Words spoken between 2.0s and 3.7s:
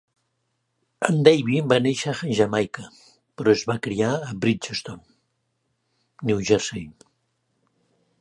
a Jamaica però es